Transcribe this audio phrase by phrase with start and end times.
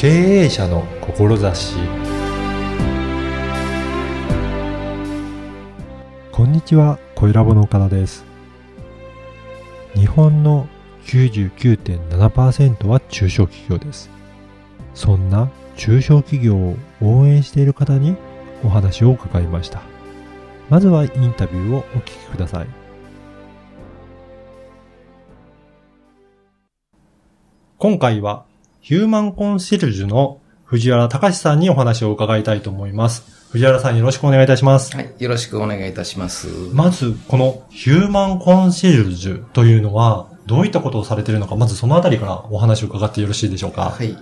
[0.00, 1.76] 経営者の志
[6.32, 8.24] こんにちは、小ラボの岡田です。
[9.94, 10.66] 日本の
[11.04, 14.08] 99.7%は中小企業です。
[14.94, 18.16] そんな中小企業を応援している方に
[18.64, 19.82] お話を伺いました。
[20.70, 22.66] まずはインタビューをお聞きください。
[27.76, 28.46] 今回は
[28.82, 33.50] ヒューマンコンシェルジュの藤原隆さんにお話を伺いたいと思います。
[33.50, 34.96] 藤原さんよろしくお願いいたします。
[34.96, 35.14] はい。
[35.18, 36.48] よろしくお願いいたします。
[36.72, 43.90] まず、このヒューマンコンシェルジュというのは、どういったことをされているのか、まずそのあたりからお話を伺ってよろしいでしょうか。
[43.90, 44.16] はい。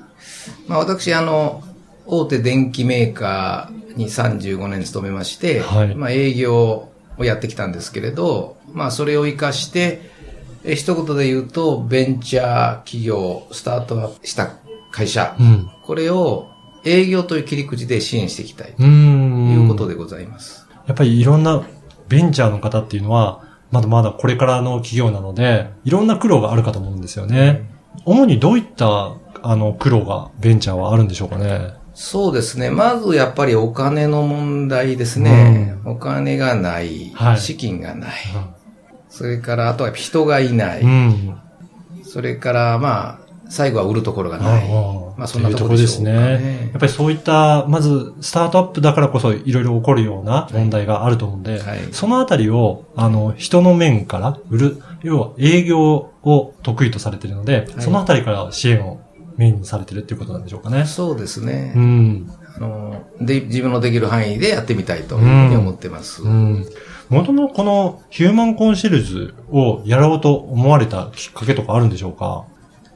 [0.66, 1.62] まあ私、あの、
[2.06, 10.17] 大手電機メーカーに35年勤めまして、はいまあ営業をやってきたんですけれど、まあそれを活かして、
[10.64, 14.50] え一言で言うと、ベンチャー企業、スタートアップした
[14.90, 15.70] 会社、うん。
[15.82, 16.48] これを
[16.84, 18.82] 営業という切り口で支援していきたいと。
[18.82, 20.66] いうことでございます。
[20.86, 21.62] やっぱりいろんな
[22.08, 27.70] ベンチャーの方っていうのは、まだまだこれからの企業なので、いろんな苦労があるかと思うんですよね。
[28.04, 29.12] 主にどういった、
[29.42, 31.74] あの、苦労がベンチャーはあるんでしょうかね。
[31.94, 32.70] そうですね。
[32.70, 35.74] まずやっぱりお金の問題ですね。
[35.84, 38.10] お金がない、はい資金がない。
[39.10, 40.82] それから、あとは人がいない。
[40.82, 41.38] うん。
[42.04, 44.68] それから、まあ、最後は売るところがない。
[45.16, 46.12] まあ、そんなところでですすね。
[46.12, 46.80] ねやっ。
[46.80, 59.00] ぱりそういった、まず、スタートアップだからこそいろいろ起こるような問題があると思うんで、はいそのあたりを、あの、人の面から売る、要は営業を得意とされているので、はいそのあたりから支援を
[59.36, 60.84] メインにされてるっていうことなんでしょうかね。
[60.84, 61.72] そうですね。
[61.74, 62.30] うん。
[62.56, 66.22] あので、自分のできる範囲でやってみたいというふうに思ってます。
[66.22, 66.66] うん。
[67.10, 72.44] 元のこのヒューマンコンシェルジュをやろうと思われたきっかけとかあるんでしょうか？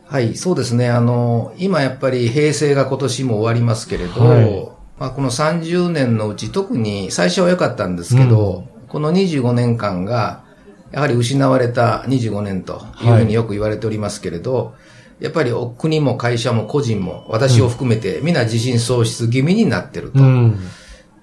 [0.07, 0.91] はい、そうですね。
[0.91, 10.45] あの、今やっぱり平成が今年も終わりますけれど、はいまあ、この30年のうち特に最初は良かったんですけど、この25年間が、
[10.91, 14.75] やはり失われた25年というふうによく言われておりますけれど、
[15.21, 20.23] やっぱりお国も会社も個人も私を含めて皆自信喪失気味になってると。
[20.23, 20.59] うん。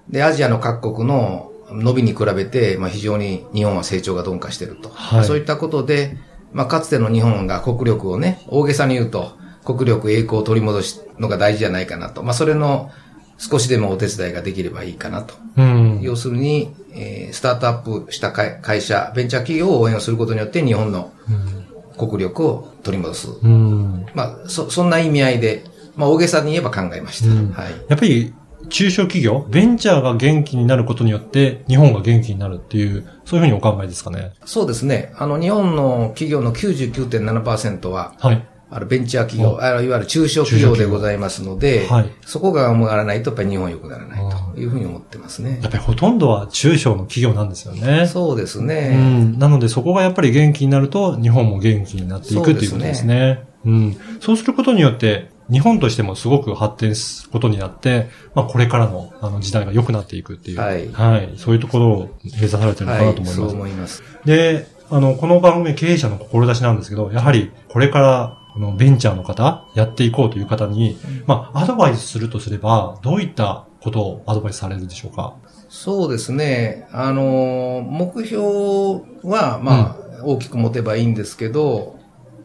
[0.08, 4.88] で、アジアの各国の伸びに比べて、まあ、非常に日本は成長が鈍化していると。
[4.90, 6.16] はいそういったことで、
[6.52, 12.22] まあ、かつての日本が国力をね、大げさに言うと、国力栄光を取り戻すのが大事じゃないかなと。
[12.22, 12.90] まあ、それの
[13.38, 15.34] 少しでもお手伝いができればいいかなと。
[15.56, 16.00] うん。
[16.02, 21.12] 要するに、えースタートアップした会会社、ベンチャー企業を応援をすることによって日本の
[21.96, 23.28] 国力を取り戻す。
[23.42, 24.06] うん。
[24.14, 25.64] まあ、そ、そんな意味合いで、
[25.96, 27.28] まあ、大げさに言えば考えました。
[27.28, 27.72] うんはい。
[27.88, 28.34] やっぱり
[28.70, 34.32] 中小企業、ベンチャーが元気になることによって日本が元気になるっていう、そういうふうにお考えですかね。
[34.44, 35.12] そうですね。
[35.18, 38.46] あの、日本の企業の99.7%は、はい。
[38.72, 44.20] あの、ベンチャー企業、あのいわゆる中小企業でございますので、はいそこが上がらないと、やっぱり日本は良くならない
[44.54, 45.68] というふうに思ってますねや。
[45.68, 48.06] っぱりほとんどは中小の企業なんですよね。
[48.06, 48.94] そうですうね。
[48.96, 49.38] ん。
[49.40, 53.42] なのでそこがやっぱり元気になると日本も元気になっていくっていうことですね。
[53.64, 53.96] うん。
[54.20, 60.60] そうすることによって日本としてもすごく発展することになって、まあこれからのあの時代が良くなっていくっていう。
[60.60, 61.32] はいはい。
[61.36, 63.36] そういうところを目指されてるのかはないと思います。
[63.36, 64.02] そう思います。
[64.24, 75.34] で、あの、この番組経営者の志なんですけど、やはりこれからこのベンチャーの方、やっていこうという方に、まあ、アドバイスするとすれば、どういったことをアドバイスされるでしょうか？
[75.68, 76.88] そうですね。
[76.90, 78.42] あの、目標
[79.22, 81.98] は、まあ、大きく持てばいいんですけど、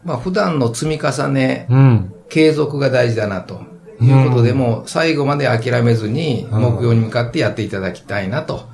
[0.03, 2.14] まあ、普段の積み重ね、うん。
[2.29, 3.61] 継続が大事だなと。
[4.01, 6.61] いうことで、もう最後まで諦めずにうん。
[6.61, 8.67] 目標に向かってやっていただきたいなと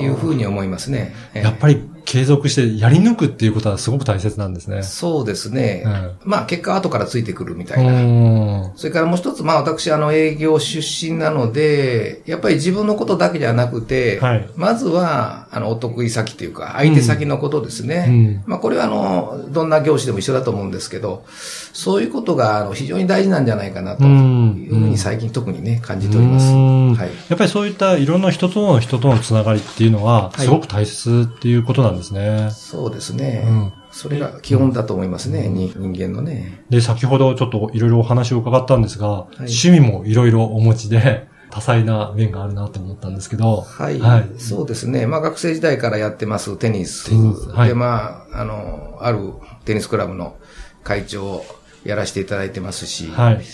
[0.00, 1.14] いうふうに思いますね。
[1.34, 1.42] ええ。
[1.42, 4.82] やっぱり継続してやり抜くっていうことはすごく大切なんですね。
[4.82, 5.82] そうですね。
[5.86, 7.92] うんまあ結果後からついてくるみたういな。
[8.02, 8.72] ん。
[8.76, 18.04] それからもう一つ、まあ私あの営業出身なので、やっぱり自分のことだけじゃなくて、はいまずはあのお得意先というか、相手先のことですね。
[18.06, 21.24] うんまあこれはあの、どんな業種でも一緒だと思うんですけど、
[21.72, 26.52] そういうことがあの非常に大事なんじゃないかなというふうに最近特にね、感じております。
[26.52, 27.08] うんはい。
[27.30, 32.50] やっぱりそういったいろんな人との人とのつながりっていうのは、はいすごく大切っていうことなんですね。
[32.50, 33.44] そうですね。
[33.46, 36.64] うんそれが基本だと思いますね、に人間のね。
[36.70, 39.08] で、先ほどちょっといろいろお話を伺ったんですが、い
[39.40, 44.00] 趣味もいろいろお持ちで、多彩な面があるなと思ったんですけど、はい。
[44.00, 45.06] はいそうですね。
[45.06, 47.10] まあ学生時代からやってますテニス。
[47.10, 49.34] テニスはいで、まあ、あの、ある
[49.66, 50.36] テニスクラブの
[50.82, 51.44] 会長を
[51.84, 53.44] やらせていただいてますし、はい。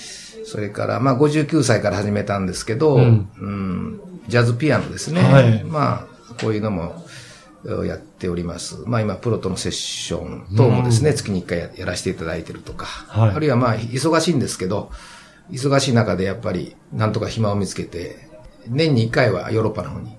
[0.45, 3.09] それから、まあ59歳から始めたんですけど、ううん
[3.97, 5.21] ん、ジャズピアノですね。
[5.21, 7.05] はいまあ、こういうのも
[7.65, 8.85] やっております。
[8.87, 14.91] まあ今、プロとのセッション等もですね、月に1回ややらせていただいてるとか、はいあるいはまあ、忙しいんですけど、
[15.51, 18.29] 忙しい中でやっぱり、なんとか暇を見つけて、
[18.69, 20.17] 年に1回はヨーロッパの方に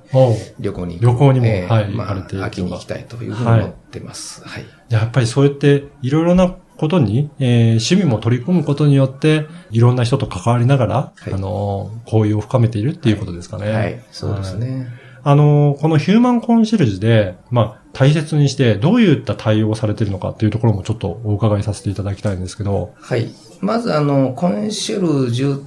[0.60, 1.00] 旅行に。
[1.00, 4.44] 旅行にもえーはいまあ、秋に行きたいというふうに思ってます。
[4.44, 4.66] はい。
[4.90, 13.72] やっぱりそうやっていろいろなことに、えー趣味も取り込むことによって、いろんな人と関わりながら、はいあのー、交友を深めているっていうことですかね。
[13.72, 14.62] はい、そうですはい。
[14.62, 14.99] ね。
[15.24, 22.94] あのー、このヒューマンコンシェルジュで、まあ、大切にして、どういった対応をされているのかっていうところもちょっとお伺いさせていただきたいんですけど。
[23.00, 23.32] はい。
[23.62, 25.64] まず、あの、コンシェルジュ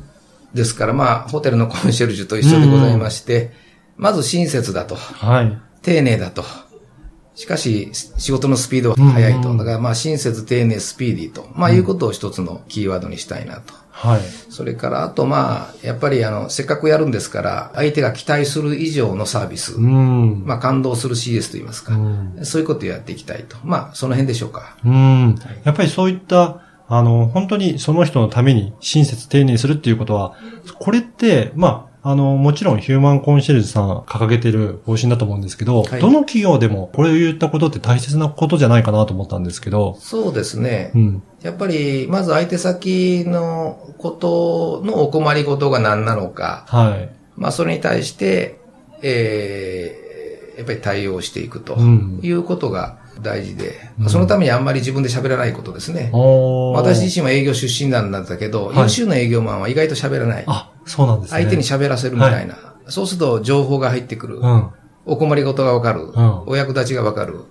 [0.55, 3.53] ですから、まあ、ホテルのコンシェルジュと一緒でございまして、
[3.97, 5.59] まず親切だと、はい。
[5.83, 6.45] 丁寧だと。
[7.35, 9.57] しかし、仕事のスピードは速いと。
[9.57, 11.49] だから、まあ、親切、丁寧、スピーディーと。
[11.55, 13.75] まあ、いうことを一つのキーワードにしたいなと。
[14.03, 14.21] はい。
[14.51, 19.77] それから、あと、まあ、やっぱり、あの、せっかくやるんですから、相手が期待する以上のサービス。
[19.77, 20.43] うん。
[20.45, 21.95] まあ、感動する CS と言いますか。
[21.95, 23.57] うんそういうことをやっていきたいと。
[23.63, 24.77] まあ、その辺でしょうか。
[24.85, 25.37] うん。
[25.63, 30.35] やっぱりそういった、あの、本当にその人のために親切丁寧にするっていうことは、
[30.81, 40.91] これって、まあ、あの、もちろんヒューマンコンシェルジュさん掲げてる方針だと思うんですけど、はいどの企業でもこれを言ったことって大切なことじゃないかなと思ったんですけど、そうですね。
[40.95, 41.23] うん。
[41.43, 47.11] やっぱり、まず相手先のことのお困りごとが何なのか、はい。
[47.37, 48.59] まあ、それに対して、
[49.03, 56.11] えー、やっぱり対応していくとうんいうことが大事で、うんそのためにあんまり自分で喋らないことですね。
[56.75, 60.45] 私自身は営業出身なんだけど、はい優秀な営業マンは意外と喋らない。
[60.47, 61.39] あ、そうなんですね。
[61.39, 62.57] 相手に喋らせるみたいな。
[62.89, 64.39] そうすると情報が入ってくる。
[64.39, 64.71] うん。
[65.05, 66.07] お困りごとがわかる。
[66.07, 67.45] んお役立ちがわかる。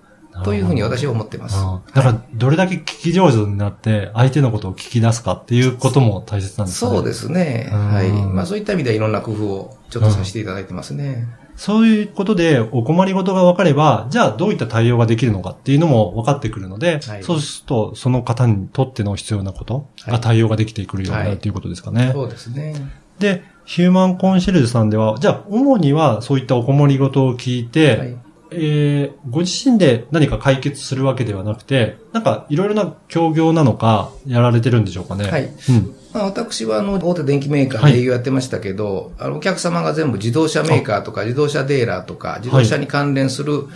[0.44, 1.58] というふうに私は思ってます。
[1.60, 6.92] うんだから、どれだけ聞き上手になって、相手のことを聞き出すかっていうことも大切なんですね。
[6.92, 7.70] そうですね。
[7.72, 8.12] うんはい。
[8.12, 11.28] まあそういった意味ではいろんな工夫をちょっとさせていただいてますね。
[11.58, 22.12] そういうことでお困りごとが分かれば、じゃあどういった対応ができるのかっていうのも分かってくるので、はいそうするとその方にとっての必要なことがはい対応ができてくるようになはいるということですかね。
[22.14, 22.74] そうですね。
[23.22, 28.18] で、ヒューマンコンシェルジュさんでは、じゃあ主にはそういったお困りごとを聞いて、はい。
[28.54, 35.32] えー、ご自身で何か解決するわけではなくて、なんかいろいろな協業なのかやられてるんでしょうかね。
[35.32, 35.96] はいうん。
[36.14, 43.68] まあ、私はあの大手電機メーカーはいで営業やってましたけど、あのお客様が全部自動車メーカーとか自動車デーラーとか自動車に関連する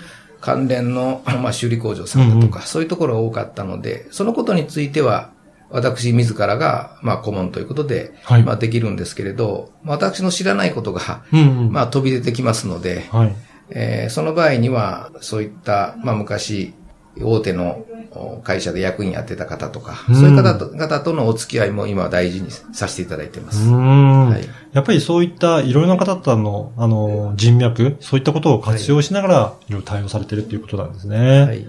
[0.41, 5.31] 関連の、まあ、修理工場さんだとか、そういうところが多かったので、そのことについては
[5.69, 11.71] 私自らが、まあ、顧問ということで、はいまあ、できるんですけれど、まあ私の知らないことが、うん、うん。
[11.71, 13.35] まあ、飛び出てきますので、はい。
[13.69, 16.73] えーその場合には、そういった、まあ、昔、
[17.21, 23.69] 大手のお会社で役員やってた方とか、うんそういう方と方とのお付き合いも今は大事にさせていただいてます。
[23.69, 31.41] はいやっぱりそういったいろいろな方々の、あの、人脈、そういったことを活用しながら、いろいろ対応されてるっていうことなんですね。
[31.43, 31.65] はい。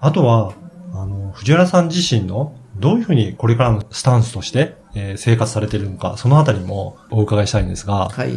[0.00, 0.52] あとは、
[0.92, 8.08] あの、藤原さん自身の、どういうふうにこれからのスタンスとして、えー生活されているのか、そのあたりもお伺いしたいんですが。
[8.08, 8.32] はい。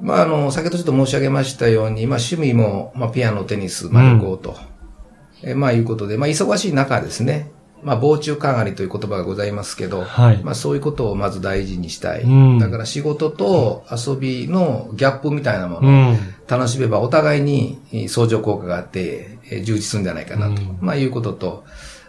[0.00, 4.56] まあ、あの、先ほどちょっと申し上げましたように、まあ、趣味も、まあ、ピアノ、テニス、まあ、旅行と、
[5.42, 7.50] えまあ、いうことで、まあ、忙しい中ですね、
[7.82, 12.22] まあ、防虫かがりという言葉がございますけど、はいまあ、そういうことをまず大事にしたい。
[12.22, 16.18] うんだから仕事と遊びのギャップみたいなもうのをん。
[16.48, 21.64] 楽しめばお互いにえー相乗効果があって、えー充実するんじゃないかなと、うんまあいうことと、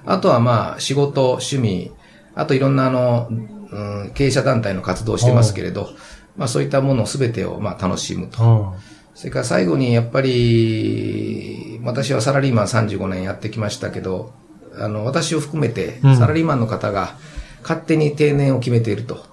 [0.09, 1.91] あとはまあ仕事、趣味、
[2.33, 5.91] あといろんなあの、うん、経営者団体の活動をしてますけれど、
[6.35, 8.43] まあそういったものすべてをまあ楽しむと。
[8.43, 8.79] うん。
[9.13, 14.33] それから最後にやっぱり、私はサラリーマン35年やってきましたけど、
[14.79, 17.15] あの、私を含めてうんサラリーマンの方が
[17.61, 19.23] 勝手に定年を決めていると。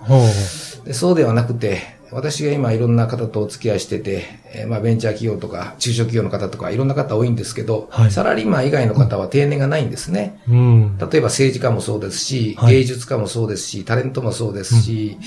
[0.85, 10.41] でそうではなくて、私が今いろんな方とお付き合いしてて、えーまあベンチャー企業とか中小企業の方とかいろんな方多いんですけど、はいサラリーマン以外の方は定年がないんですね。
[10.49, 10.99] うん。
[10.99, 15.19] 例えば政治家もそうですし、はい芸術家もそうですし、タレントもそうですし、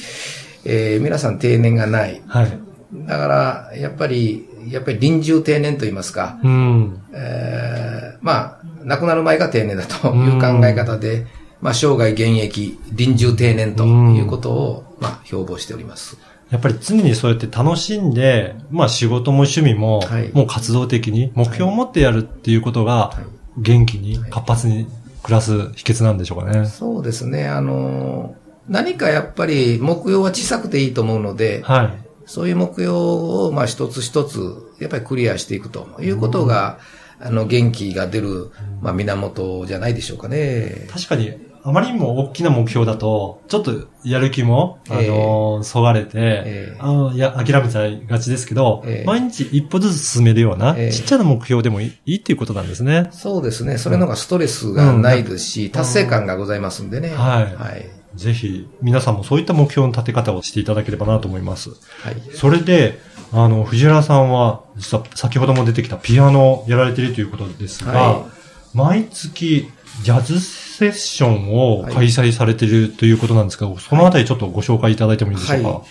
[0.66, 2.22] えー皆さん定年がない。
[2.28, 2.60] はい。
[2.92, 7.00] だから、やっぱり、やっぱり臨終定年と言いますか、うん。
[7.14, 11.28] えーまあ、亡くなる前が定年だという考え方で、
[11.62, 16.18] まあ、生涯現役、臨終定年ということを、まあ、標榜しております。
[16.50, 24.88] やっぱり常にそうやって楽しんで、まあ仕事も趣味も、はいもう活動的に目標を持ってやるっていうことが、はい元気に活発に
[25.24, 26.66] 暮らす秘訣なんでしょうかね。
[26.66, 27.48] そうですね。
[27.48, 28.36] あの、
[28.68, 32.10] 何かやっぱり目標は小さくていいと思うので、はい。
[32.26, 34.40] そういう目標を、まあ、一つ一つ、
[34.80, 36.78] やっぱりクリアしていくということが、
[37.20, 38.52] あの、元気が出る、
[38.82, 40.88] まあ、源じゃないでしょうかね。
[40.92, 53.10] 確かに、あまりにも大きな目標だと、ちょっとやる気も、あええの、そがれて、ええあの、いや、諦めちゃいがちですけど、ええ毎日一歩ずつ進めるような、ええちっちゃな目標でもいいいいっていうことなんですね。
[53.12, 53.78] そうですね。
[53.78, 57.10] それの方がストレスがないですし、達成感がございますんでね。
[57.10, 57.90] はいはい。
[58.16, 61.70] ぜひ、皆さんもそういった目標の立て方をしていただければなと思います。
[61.70, 61.76] は
[62.12, 62.22] い。
[62.34, 63.00] それで、
[63.32, 68.26] あの、藤原さんは、実は先ほども出てきたピアノをやられているということですが、は
[68.74, 69.70] 毎月、
[70.04, 70.40] ジャズ
[70.80, 75.70] セッションを開催されているということなんですけど、そのあたりちょっとご紹介いただいてもいいでしょうか？
[75.70, 75.82] はい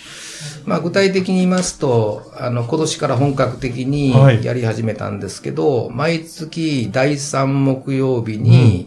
[0.64, 8.86] まあ、具体的に言いますと、あの、今年から本格的にはいやり始めたんですけど、毎月第3木曜日に、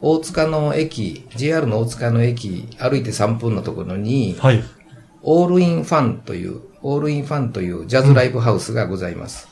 [0.00, 4.64] 大塚の駅、JR の大塚の駅、歩いて3分のところに、はい。
[5.22, 9.48] オールインファンという、オールインファンというジャズライブハウスがございます。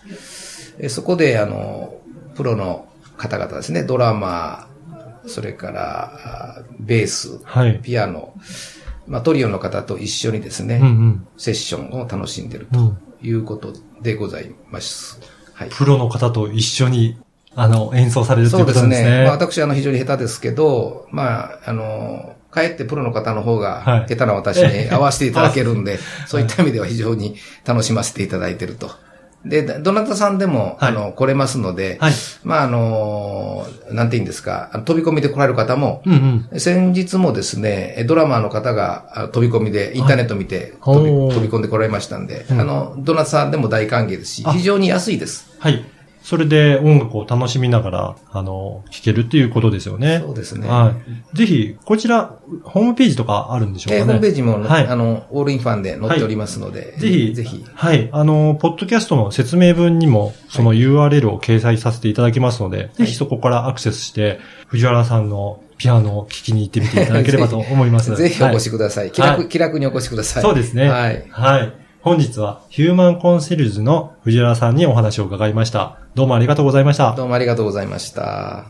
[0.78, 1.94] えそこで、あの、
[2.35, 4.67] プロの方々ですね、ドラマー、
[5.28, 7.80] それから、あベース、はい。
[7.82, 8.35] ピアノ、
[9.06, 11.26] まあ、トリオの方と一緒にですね、うんうん。
[11.37, 12.99] セッションを楽しんでるとうん。
[13.23, 15.20] いうことでございます。
[15.54, 15.68] はい。
[15.70, 17.18] プロの方と一緒に、
[17.54, 19.18] あの、演奏されるといそううですことなんですね。
[19.18, 19.25] ね。
[19.25, 28.90] まあ、私、あの、非常に下手ですけど、まあ、あの、かえってプロの方の方はいが、下手な私に合わせていただけるんで、そういった意味では非常に楽しませていただいてると。
[29.45, 32.12] で、どなたさんでも、はいあの、来れますので、はい。
[32.42, 36.61] まあ、あの、なんて言うんですか、飛び込みで来られる方も、うんうん。
[36.61, 45.49] 先日もですね、えドラマーの方があ飛び込みで、インターネット見てはい飛び飛び込んで来られましたんで、うんあの、どなたさんでも大歓迎ですし、あ非常に安いです。
[45.59, 45.85] はい。
[46.28, 50.20] それで音楽を楽しみながら、あの、聴けるっていうことですよね。
[50.23, 50.68] そうですね。
[50.68, 50.94] は
[51.32, 51.37] い。
[51.37, 54.00] ぜひ、こちら、ホームページとかあるんでしょうかね。
[54.00, 57.64] えーホームページも、はいあの、オールインファンで載っておりますので、ぜひ、ぜひ。
[57.73, 58.11] はい。
[58.12, 68.12] あの、ポッドキャストの説明文にも、その URL を掲載させていただきますので、ぜひそこからアクセスして、藤原さんのピアノを聴きに行ってみていただければと思います。
[68.16, 69.12] ぜひお越ししください。
[69.12, 70.42] 気楽、はい気楽にお越しください。
[70.42, 70.90] そうですね。
[70.90, 71.25] はい。
[71.30, 71.88] はい。
[72.09, 75.99] 本日はヒューマンコンセルジュの藤原さんにお話を伺いました。
[76.15, 77.15] どうもありがとうございました。
[77.15, 78.65] どうもありがとうございました。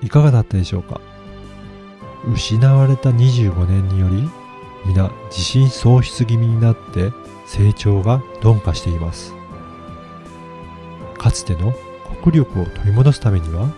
[0.00, 1.00] いかがだったでしょうか？
[2.32, 4.30] 失われた25年により
[4.86, 7.10] 皆自信喪失気味になって
[7.44, 9.34] 成長が鈍化しています
[11.18, 11.74] かつての
[12.22, 13.68] 国力を取り戻すためには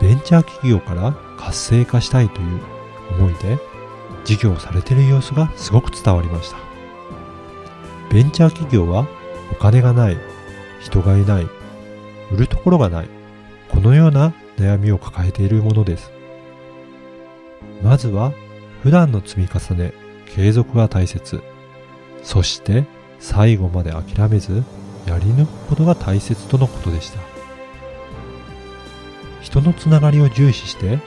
[0.00, 2.60] ベンチャー企業から活性化したいという
[3.18, 3.58] 思いで
[4.28, 6.58] 事業をされている様子がすごく伝わりました
[8.12, 9.06] ベンチャー企業は
[9.50, 10.18] お金がない
[10.82, 11.48] 人がいない
[12.30, 13.08] 売るところがない
[13.70, 16.10] このような悩みを抱えているものです。
[17.82, 18.32] まずは
[18.82, 19.92] 普段の積み重ね、
[20.26, 21.42] 継続が大切。
[22.22, 22.84] そして
[23.20, 24.64] 最後まで諦めず
[25.06, 27.20] やり抜くことが大切とのことでした。
[29.40, 30.98] 人のつながりを重視して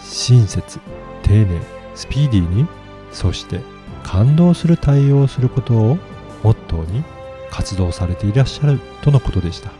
[0.00, 0.78] 親切、
[1.22, 1.60] 丁寧、
[1.94, 2.66] スピーディーに、
[3.12, 3.60] そして
[4.02, 5.98] 感動する対応をすることを
[6.42, 7.04] モットーに
[7.50, 9.70] 活動されていらっしゃるとのことでした。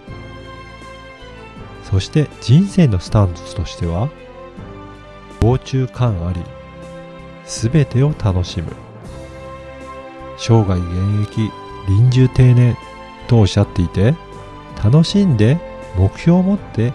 [1.83, 4.09] そして人生のスタンスとしては、
[5.41, 6.41] 常駐感あり、
[7.45, 8.73] すべてを楽しむ。
[10.39, 11.51] 生涯現役、
[11.89, 12.77] 臨終定年
[13.29, 14.15] とおっしゃっていて、
[14.83, 15.59] 楽しんで
[15.97, 16.93] 目標を持って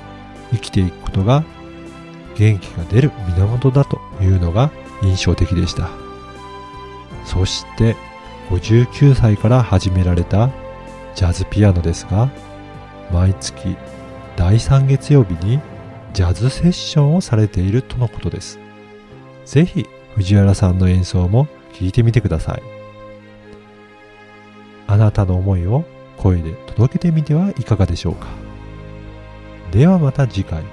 [0.52, 1.44] 生きていくことが
[2.36, 5.90] 元気が出る源だというのが印象的でした。
[7.26, 7.96] そして
[8.50, 10.50] 59歳から始められた
[11.16, 12.30] ジャズピアノですが、
[13.12, 13.78] 毎月
[14.36, 15.60] 第3月曜日に
[16.14, 18.60] ジャズセッションをされているとのことです。
[19.46, 22.64] ぜひ藤原さんの演奏も聞いてみてください。
[24.88, 25.86] あなたの思いを
[26.18, 28.28] 声で届けてみてはいかがでしょうか。
[29.72, 30.64] ではまた次回。